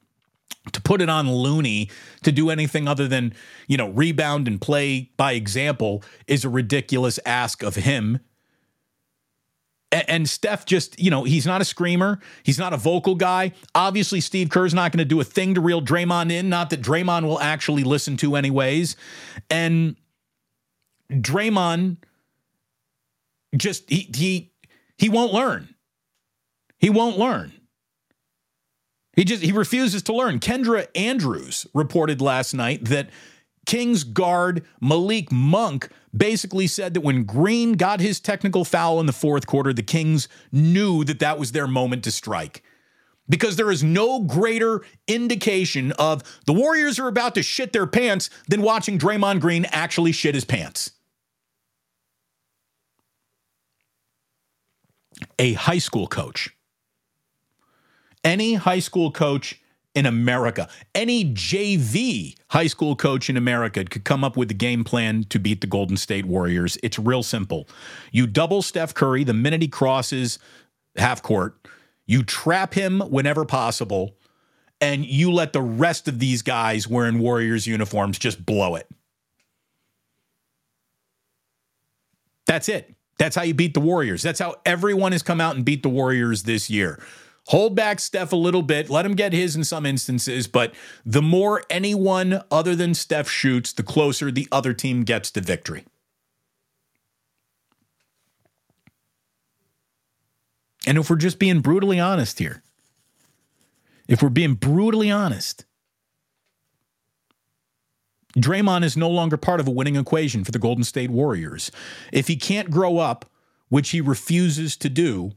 [0.73, 1.89] To put it on Looney
[2.21, 3.33] to do anything other than,
[3.67, 8.19] you know, rebound and play by example is a ridiculous ask of him
[9.91, 12.19] and Steph just, you know, he's not a screamer.
[12.43, 13.51] He's not a vocal guy.
[13.75, 16.81] Obviously, Steve Kerr's not going to do a thing to reel Draymond in, not that
[16.81, 18.95] Draymond will actually listen to, anyways.
[19.49, 19.97] And
[21.11, 21.97] Draymond
[23.55, 24.53] just, he, he,
[24.97, 25.75] he won't learn.
[26.79, 27.51] He won't learn.
[29.15, 30.39] He just, he refuses to learn.
[30.39, 33.09] Kendra Andrews reported last night that
[33.65, 39.13] Kings guard Malik Monk basically said that when Green got his technical foul in the
[39.13, 42.63] fourth quarter, the Kings knew that that was their moment to strike.
[43.29, 48.29] Because there is no greater indication of the Warriors are about to shit their pants
[48.49, 50.91] than watching Draymond Green actually shit his pants.
[55.39, 56.49] A high school coach.
[58.23, 59.60] Any high school coach
[59.93, 60.69] in America.
[60.95, 65.39] Any JV high school coach in America could come up with the game plan to
[65.39, 66.77] beat the Golden State Warriors.
[66.81, 67.67] It's real simple.
[68.11, 70.39] You double Steph Curry the minute he crosses
[70.95, 71.67] half court,
[72.05, 74.15] you trap him whenever possible,
[74.79, 78.87] and you let the rest of these guys wearing Warriors uniforms just blow it.
[82.47, 82.93] That's it.
[83.17, 84.23] That's how you beat the Warriors.
[84.23, 86.99] That's how everyone has come out and beat the Warriors this year.
[87.47, 90.73] Hold back Steph a little bit, let him get his in some instances, but
[91.05, 95.85] the more anyone other than Steph shoots, the closer the other team gets to victory.
[100.87, 102.63] And if we're just being brutally honest here,
[104.07, 105.65] if we're being brutally honest,
[108.37, 111.71] Draymond is no longer part of a winning equation for the Golden State Warriors.
[112.11, 113.25] If he can't grow up,
[113.69, 115.33] which he refuses to do,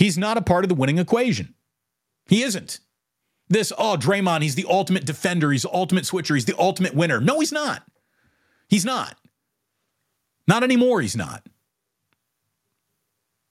[0.00, 1.54] He's not a part of the winning equation.
[2.24, 2.80] He isn't.
[3.50, 5.52] This, oh, Draymond, he's the ultimate defender.
[5.52, 6.34] He's the ultimate switcher.
[6.34, 7.20] He's the ultimate winner.
[7.20, 7.82] No, he's not.
[8.66, 9.18] He's not.
[10.48, 11.46] Not anymore, he's not.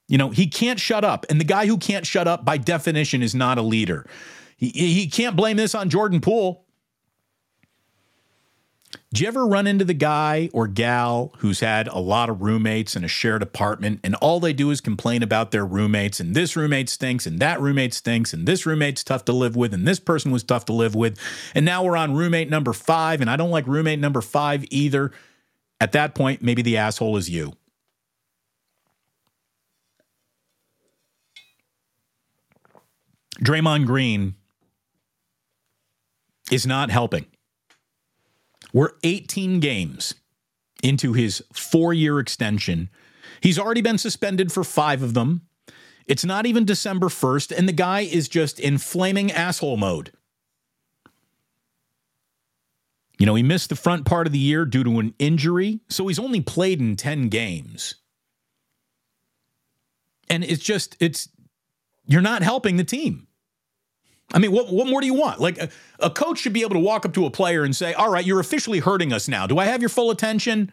[0.08, 1.24] You know, he can't shut up.
[1.30, 4.08] And the guy who can't shut up, by definition, is not a leader.
[4.58, 6.66] He, he can't blame this on Jordan Poole.
[9.14, 12.96] Do you ever run into the guy or gal who's had a lot of roommates
[12.96, 16.56] in a shared apartment and all they do is complain about their roommates and this
[16.56, 20.00] roommate stinks and that roommate stinks and this roommate's tough to live with and this
[20.00, 21.20] person was tough to live with
[21.54, 25.12] and now we're on roommate number 5 and I don't like roommate number 5 either.
[25.82, 27.54] At that point, maybe the asshole is you.
[33.42, 34.36] Draymond Green
[36.52, 37.26] is not helping.
[38.74, 40.16] We're 18 games
[40.84, 42.90] into his four year extension.
[43.42, 45.42] He's already been suspended for five of them.
[46.06, 50.12] It's not even December 1st, and the guy is just in flaming asshole mode.
[53.20, 56.08] You know, he missed the front part of the year due to an injury, so
[56.08, 57.96] he's only played in 10 games.
[60.30, 61.30] And it's just, it's,
[62.08, 63.28] you're not helping the team.
[64.32, 65.40] I mean, what, what more do you want?
[65.40, 67.94] Like a, a, coach should be able to walk up to a player and say,
[67.94, 69.48] All right, you're officially hurting us now.
[69.48, 70.72] Do I have your full attention?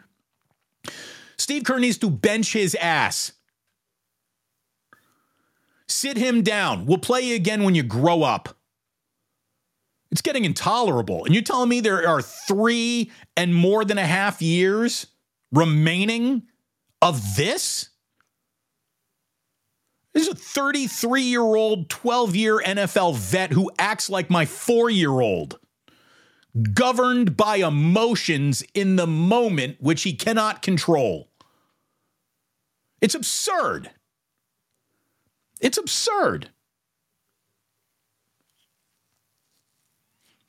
[1.38, 3.32] Steve Kerr needs to bench his ass.
[5.88, 6.86] Sit him down.
[6.86, 8.56] We'll play you again when you grow up.
[10.10, 11.24] It's getting intolerable.
[11.24, 15.06] And you're telling me there are three and more than a half years
[15.52, 16.42] remaining
[17.02, 17.90] of this?
[20.16, 24.88] This is a 33 year old, 12 year NFL vet who acts like my four
[24.88, 25.58] year old,
[26.72, 31.28] governed by emotions in the moment which he cannot control.
[33.02, 33.90] It's absurd.
[35.60, 36.48] It's absurd.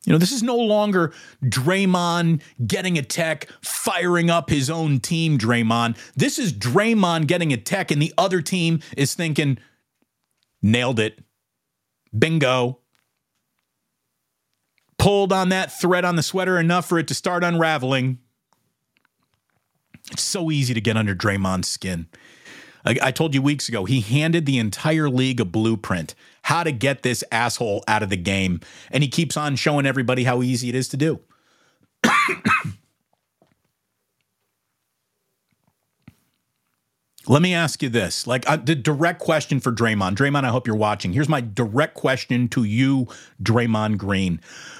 [0.07, 1.11] You know, this is no longer
[1.43, 5.97] Draymond getting a tech, firing up his own team, Draymond.
[6.15, 9.57] This is Draymond getting a tech, and the other team is thinking,
[10.61, 11.19] nailed it.
[12.17, 12.79] Bingo.
[14.97, 18.19] Pulled on that thread on the sweater enough for it to start unraveling.
[20.11, 22.07] It's so easy to get under Draymond's skin.
[22.87, 27.03] I, told you weeks ago, he handed the entire league a blueprint how to get
[27.03, 28.61] this asshole out of the game.
[28.91, 31.19] And he keeps on showing everybody how easy it is to do.
[37.29, 40.15] Let me ask you this like uh, the direct question for Draymond.
[40.15, 41.11] Draymond, I hope you're watching.
[41.11, 43.07] Here's my direct question to you,
[43.43, 44.39] Draymond Green.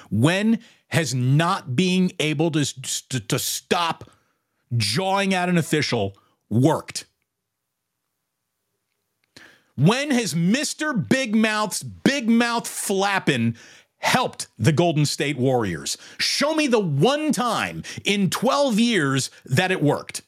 [0.10, 2.63] When has not being able to,
[3.10, 4.10] to, to stop
[4.78, 6.17] jawing at an official
[6.50, 7.06] worked?
[9.77, 11.07] When has Mr.
[11.07, 13.55] Big Mouth's big mouth flapping
[13.99, 15.99] helped the Golden State Warriors?
[16.17, 20.23] Show me the one time in 12 years that it worked.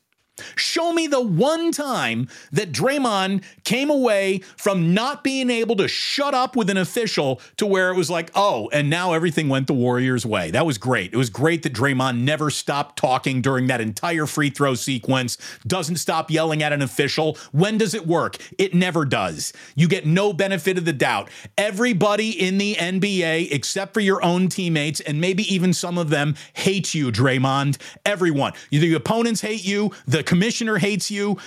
[0.56, 6.34] Show me the one time that Draymond came away from not being able to shut
[6.34, 9.74] up with an official to where it was like, oh, and now everything went the
[9.74, 10.52] Warriors' way.
[10.52, 11.14] That was great.
[11.14, 15.98] It was great that Draymond never stopped talking during that entire free throw sequence, doesn't
[15.98, 17.38] stop yelling at an official.
[17.52, 18.38] When does it work?
[18.58, 19.54] It never does.
[19.76, 21.30] You get no benefit of the doubt.
[21.58, 26.36] Everybody in the NBA, except for your own teammates, and maybe even some of them,
[26.54, 27.78] hate you, Draymond.
[28.06, 28.54] Everyone.
[28.70, 29.92] The opponents hate you.
[30.08, 31.38] The commissioner hates you.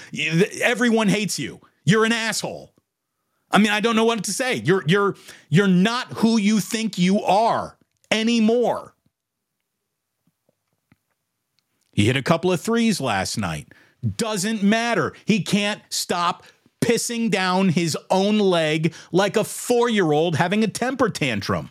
[0.61, 1.61] Everyone hates you.
[1.85, 2.75] You're an asshole.
[3.49, 4.57] I mean, I don't know what to say.
[4.57, 5.14] You're you're
[5.49, 7.79] you're not who you think you are
[8.11, 8.95] anymore.
[11.92, 13.68] He hit a couple of threes last night.
[14.16, 15.12] Doesn't matter.
[15.27, 16.45] He can't stop
[16.81, 21.71] pissing down his own leg like a four year old having a temper tantrum.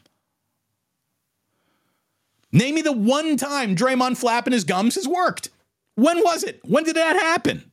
[2.53, 5.49] Name me the one time Draymond flapping his gums has worked.
[5.95, 6.61] When was it?
[6.63, 7.71] When did that happen?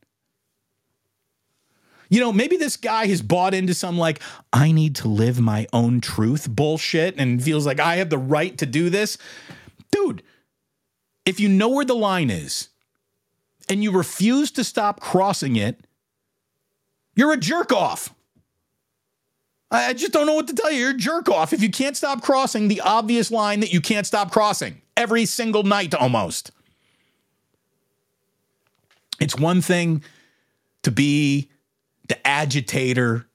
[2.10, 4.20] You know, maybe this guy has bought into some like,
[4.52, 8.56] I need to live my own truth bullshit and feels like I have the right
[8.58, 9.18] to do this.
[9.90, 10.22] Dude,
[11.26, 12.70] if you know where the line is
[13.68, 15.80] and you refuse to stop crossing it,
[17.14, 18.14] you're a jerk off.
[19.70, 20.80] I just don't know what to tell you.
[20.80, 24.06] You're a jerk off if you can't stop crossing the obvious line that you can't
[24.06, 26.52] stop crossing every single night almost.
[29.20, 30.02] It's one thing
[30.82, 31.50] to be
[32.08, 33.28] the agitator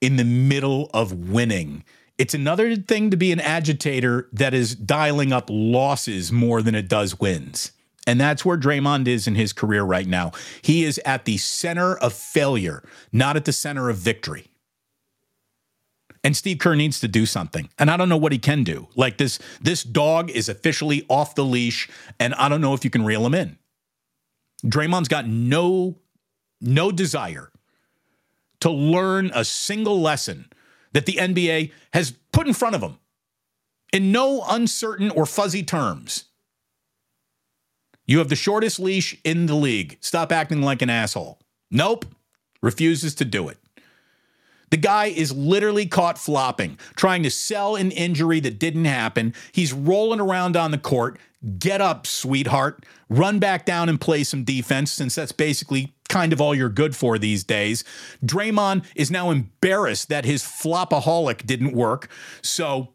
[0.00, 1.84] in the middle of winning.
[2.18, 6.88] It's another thing to be an agitator that is dialing up losses more than it
[6.88, 7.72] does wins.
[8.06, 10.32] And that's where Draymond is in his career right now.
[10.62, 14.48] He is at the center of failure, not at the center of victory.
[16.22, 17.70] And Steve Kerr needs to do something.
[17.78, 18.88] And I don't know what he can do.
[18.94, 21.88] Like this this dog is officially off the leash
[22.18, 23.58] and I don't know if you can reel him in.
[24.62, 25.96] Draymond's got no
[26.60, 27.50] no desire
[28.60, 30.50] to learn a single lesson
[30.92, 32.98] that the NBA has put in front of him
[33.92, 36.26] in no uncertain or fuzzy terms.
[38.06, 39.96] You have the shortest leash in the league.
[40.00, 41.38] Stop acting like an asshole.
[41.70, 42.06] Nope.
[42.62, 43.58] Refuses to do it.
[44.70, 49.34] The guy is literally caught flopping, trying to sell an injury that didn't happen.
[49.52, 51.18] He's rolling around on the court.
[51.58, 52.84] Get up, sweetheart.
[53.08, 56.94] Run back down and play some defense, since that's basically kind of all you're good
[56.94, 57.82] for these days.
[58.24, 62.10] Draymond is now embarrassed that his flopaholic didn't work.
[62.42, 62.92] So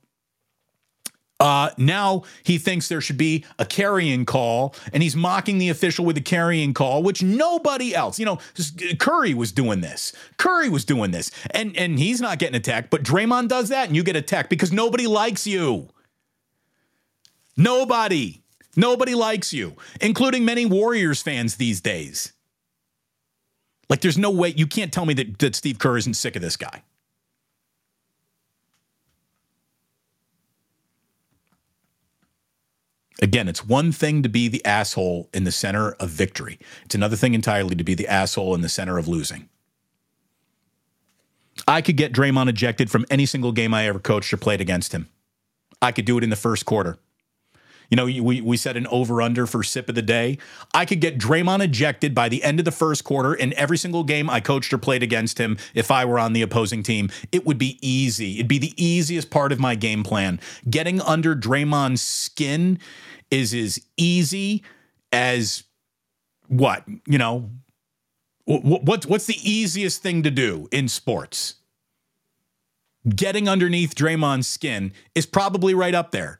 [1.39, 6.05] uh, now he thinks there should be a carrying call, and he's mocking the official
[6.05, 8.39] with a carrying call, which nobody else, you know,
[8.99, 10.13] Curry was doing this.
[10.37, 13.95] Curry was doing this, and and he's not getting attacked, but Draymond does that, and
[13.95, 15.89] you get attacked because nobody likes you.
[17.57, 18.43] Nobody,
[18.75, 22.33] nobody likes you, including many Warriors fans these days.
[23.89, 26.41] Like, there's no way you can't tell me that, that Steve Kerr isn't sick of
[26.41, 26.83] this guy.
[33.21, 36.59] Again, it's one thing to be the asshole in the center of victory.
[36.83, 39.47] It's another thing entirely to be the asshole in the center of losing.
[41.67, 44.91] I could get Draymond ejected from any single game I ever coached or played against
[44.91, 45.07] him.
[45.81, 46.97] I could do it in the first quarter.
[47.89, 50.37] You know, we, we set an over under for sip of the day.
[50.73, 54.03] I could get Draymond ejected by the end of the first quarter in every single
[54.03, 57.09] game I coached or played against him if I were on the opposing team.
[57.31, 58.35] It would be easy.
[58.35, 60.39] It'd be the easiest part of my game plan.
[60.69, 62.79] Getting under Draymond's skin
[63.31, 64.63] is as easy
[65.11, 65.63] as
[66.47, 66.85] what?
[67.07, 67.49] You know,
[68.45, 71.55] what, what's the easiest thing to do in sports?
[73.07, 76.39] Getting underneath Draymond's skin is probably right up there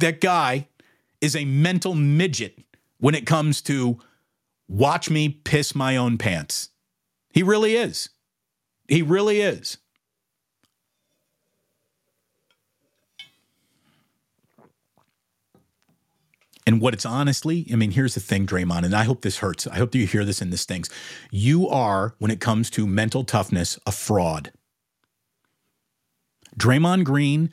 [0.00, 0.68] that guy
[1.20, 2.58] is a mental midget
[2.98, 3.98] when it comes to
[4.68, 6.70] watch me piss my own pants.
[7.32, 8.10] He really is.
[8.88, 9.78] He really is.
[16.66, 19.66] And what it's honestly, I mean, here's the thing, Draymond, and I hope this hurts.
[19.66, 20.88] I hope you hear this and this stings.
[21.30, 24.52] You are, when it comes to mental toughness, a fraud.
[26.56, 27.52] Draymond Green,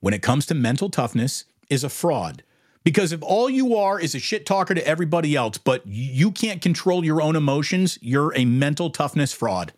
[0.00, 2.42] when it comes to mental toughness, is a fraud
[2.84, 6.60] Because if all you are is a shit talker to everybody else, but you can't
[6.60, 9.72] control your own emotions, you're a mental toughness fraud.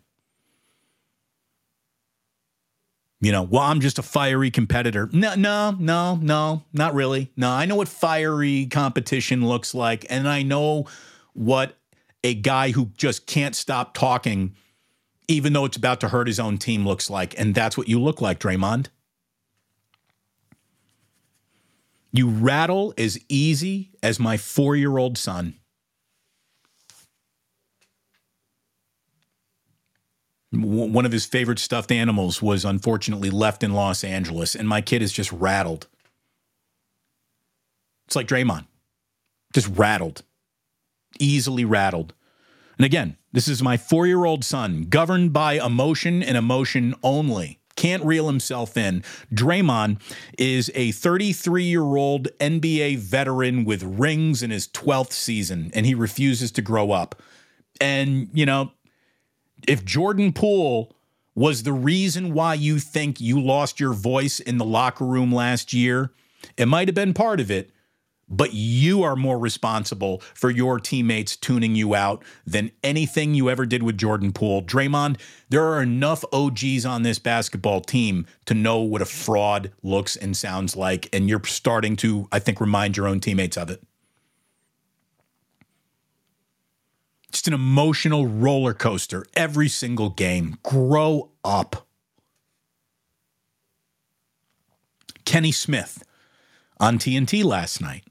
[3.20, 5.08] You know, well, I'm just a fiery competitor.
[5.12, 7.32] No, no, no, no, not really.
[7.36, 10.86] No, I know what fiery competition looks like, and I know
[11.32, 11.78] what
[12.22, 14.54] a guy who just can't stop talking,
[15.28, 17.38] even though it's about to hurt his own team, looks like.
[17.38, 18.88] And that's what you look like, Draymond.
[22.16, 25.56] You rattle as easy as my four year old son.
[30.50, 35.02] One of his favorite stuffed animals was unfortunately left in Los Angeles, and my kid
[35.02, 35.88] is just rattled.
[38.06, 38.64] It's like Draymond,
[39.52, 40.22] just rattled,
[41.20, 42.14] easily rattled.
[42.78, 47.60] And again, this is my four year old son, governed by emotion and emotion only.
[47.76, 49.04] Can't reel himself in.
[49.32, 50.00] Draymond
[50.38, 55.94] is a 33 year old NBA veteran with rings in his 12th season, and he
[55.94, 57.22] refuses to grow up.
[57.80, 58.72] And, you know,
[59.68, 60.96] if Jordan Poole
[61.34, 65.72] was the reason why you think you lost your voice in the locker room last
[65.72, 66.12] year,
[66.56, 67.70] it might have been part of it,
[68.28, 73.66] but you are more responsible for your teammates tuning you out than anything you ever
[73.66, 74.62] did with Jordan Poole.
[74.62, 75.18] Draymond,
[75.48, 80.36] there are enough OGs on this basketball team to know what a fraud looks and
[80.36, 83.82] sounds like, and you're starting to, I think, remind your own teammates of it.
[87.30, 90.56] Just an emotional roller coaster every single game.
[90.62, 91.86] Grow up.
[95.24, 96.02] Kenny Smith
[96.78, 98.04] on TNT last night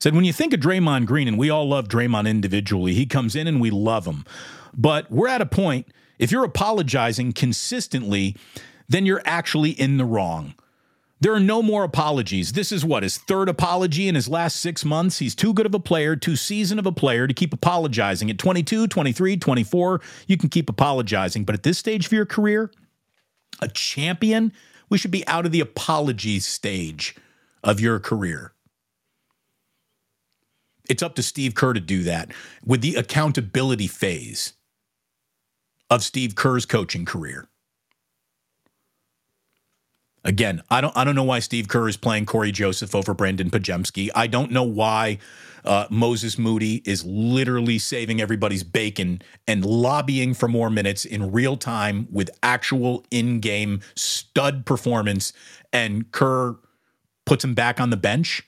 [0.00, 3.36] said when you think of Draymond Green, and we all love Draymond individually, he comes
[3.36, 4.24] in and we love him.
[4.74, 5.88] But we're at a point,
[6.18, 8.36] if you're apologizing consistently,
[8.88, 10.54] then you're actually in the wrong.
[11.22, 12.52] There are no more apologies.
[12.52, 15.18] This is what his third apology in his last six months.
[15.18, 18.30] He's too good of a player, too seasoned of a player to keep apologizing.
[18.30, 21.44] At 22, 23, 24, you can keep apologizing.
[21.44, 22.70] But at this stage of your career,
[23.60, 24.50] a champion,
[24.88, 27.14] we should be out of the apology stage
[27.62, 28.54] of your career.
[30.90, 32.32] It's up to Steve Kerr to do that
[32.66, 34.54] with the accountability phase
[35.88, 37.48] of Steve Kerr's coaching career.
[40.24, 43.50] Again, I don't I don't know why Steve Kerr is playing Cory Joseph over Brandon
[43.50, 44.10] Podziemski.
[44.16, 45.18] I don't know why
[45.64, 51.56] uh, Moses Moody is literally saving everybody's bacon and lobbying for more minutes in real
[51.56, 55.32] time with actual in-game stud performance,
[55.72, 56.56] and Kerr
[57.24, 58.42] puts him back on the bench.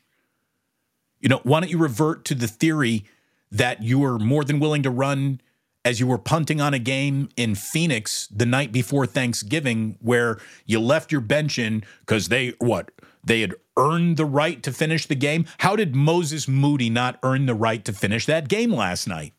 [1.23, 3.05] You know, why don't you revert to the theory
[3.51, 5.41] that you were more than willing to run
[5.85, 10.81] as you were punting on a game in Phoenix the night before Thanksgiving, where you
[10.81, 12.91] left your bench in because they, what,
[13.25, 15.47] they had earned the right to finish the game?
[15.59, 19.33] How did Moses Moody not earn the right to finish that game last night?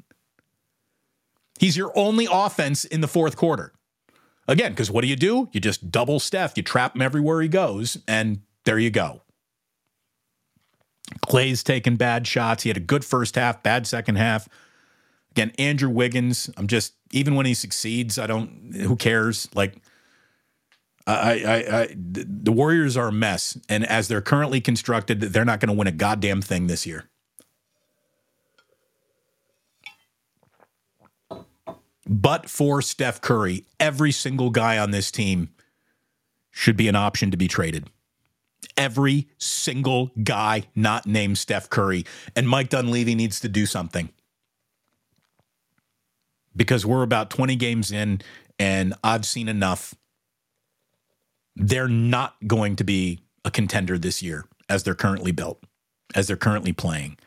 [1.59, 3.73] He's your only offense in the fourth quarter.
[4.47, 5.49] Again, because what do you do?
[5.51, 9.22] You just double Steph, you trap him everywhere he goes, and there you go.
[11.21, 12.63] Klay's taking bad shots.
[12.63, 14.47] He had a good first half, bad second half.
[15.31, 19.47] Again, Andrew Wiggins, I'm just even when he succeeds, I don't who cares?
[19.55, 19.75] Like
[21.05, 25.59] I, I, I the Warriors are a mess, and as they're currently constructed, they're not
[25.59, 27.09] going to win a goddamn thing this year.
[32.05, 35.49] But for Steph Curry, every single guy on this team
[36.51, 37.89] should be an option to be traded
[38.77, 42.05] every single guy not named Steph Curry.
[42.35, 44.09] And Mike Dunleavy needs to do something
[46.55, 48.21] because we're about 20 games in
[48.59, 49.95] and I've seen enough.
[51.55, 55.63] They're not going to be a contender this year as they're currently built,
[56.15, 57.17] as they're currently playing.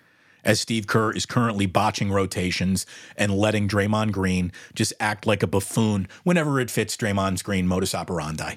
[0.44, 2.86] As Steve Kerr is currently botching rotations
[3.16, 7.94] and letting Draymond Green just act like a buffoon whenever it fits Draymond's Green modus
[7.94, 8.56] operandi.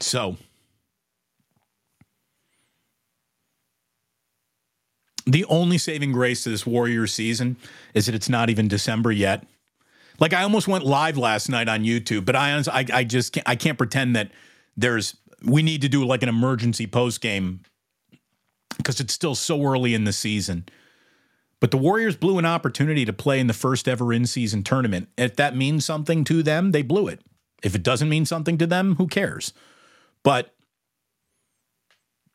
[0.00, 0.36] So,
[5.26, 7.56] the only saving grace to this Warriors season
[7.94, 9.44] is that it's not even December yet.
[10.18, 13.48] Like I almost went live last night on YouTube, but I I, I just can't,
[13.48, 14.30] I can't pretend that
[14.76, 17.60] there's we need to do like an emergency post game
[18.78, 20.64] because it's still so early in the season.
[21.60, 25.08] But the Warriors blew an opportunity to play in the first ever in season tournament.
[25.16, 27.20] If that means something to them, they blew it.
[27.62, 29.52] If it doesn't mean something to them, who cares?
[30.26, 30.52] But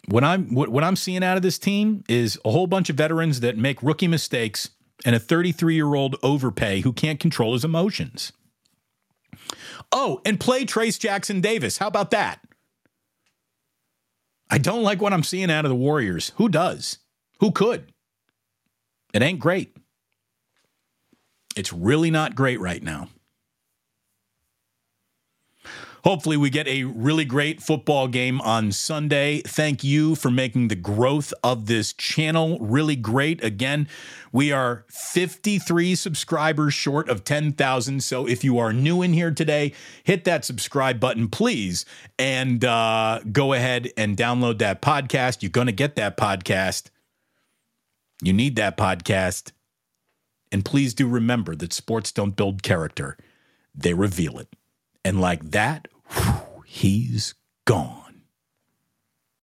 [0.08, 2.96] what I'm what, what I'm seeing out of this team is a whole bunch of
[2.96, 4.70] veterans that make rookie mistakes
[5.04, 8.32] and a 33 year old overpay who can't control his emotions.
[9.92, 11.80] Oh, and play Trayce Jackson-Davis.
[11.80, 12.39] How about that?
[14.50, 16.32] I don't like what I'm seeing out of the Warriors.
[16.38, 17.00] Who does?
[17.42, 17.92] Who could?
[19.14, 19.76] It ain't great.
[21.58, 23.10] It's really not great right now.
[26.04, 29.41] Hopefully, we get a really great football game on Sunday.
[29.41, 33.43] Thank you for making the growth of this channel really great.
[33.43, 33.88] Again,
[34.32, 38.04] we are 53 subscribers short of 10,000.
[38.04, 39.74] So if you are new in here today,
[40.04, 41.86] hit that subscribe button, please,
[42.18, 45.41] and uh, go ahead and download that podcast.
[45.41, 46.89] You're going to get that podcast.
[48.24, 49.52] You need that podcast.
[50.52, 53.18] And please do remember that sports don't build character,
[53.74, 54.49] they reveal it.
[55.04, 57.34] And like that, whew, he's
[57.66, 58.11] gone.